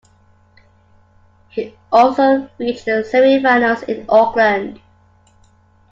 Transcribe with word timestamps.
He 1.49 1.77
also 1.91 2.49
reached 2.57 2.85
the 2.85 3.07
semifinals 3.07 3.83
in 3.87 4.07
Auckland. 4.09 4.81